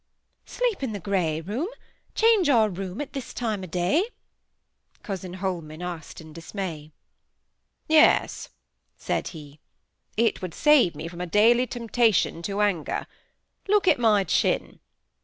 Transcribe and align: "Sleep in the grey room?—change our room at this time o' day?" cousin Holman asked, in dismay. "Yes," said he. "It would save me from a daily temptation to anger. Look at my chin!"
"Sleep 0.47 0.81
in 0.81 0.93
the 0.93 0.99
grey 0.99 1.41
room?—change 1.41 2.49
our 2.49 2.69
room 2.69 3.01
at 3.01 3.13
this 3.13 3.35
time 3.35 3.63
o' 3.63 3.67
day?" 3.67 4.05
cousin 5.03 5.35
Holman 5.35 5.83
asked, 5.83 6.19
in 6.19 6.33
dismay. 6.33 6.91
"Yes," 7.87 8.49
said 8.97 9.27
he. 9.27 9.59
"It 10.17 10.41
would 10.41 10.55
save 10.55 10.95
me 10.95 11.07
from 11.07 11.21
a 11.21 11.27
daily 11.27 11.67
temptation 11.67 12.41
to 12.41 12.61
anger. 12.61 13.05
Look 13.67 13.87
at 13.87 13.99
my 13.99 14.23
chin!" 14.23 14.79